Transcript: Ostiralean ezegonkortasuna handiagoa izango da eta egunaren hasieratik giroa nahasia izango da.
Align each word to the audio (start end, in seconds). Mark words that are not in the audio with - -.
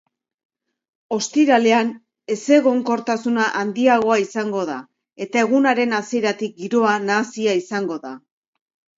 Ostiralean 1.15 1.89
ezegonkortasuna 2.35 3.43
handiagoa 3.59 4.15
izango 4.23 4.63
da 4.69 4.77
eta 5.25 5.39
egunaren 5.43 5.93
hasieratik 5.99 6.55
giroa 6.63 6.95
nahasia 7.05 7.55
izango 7.61 7.99
da. 8.07 8.15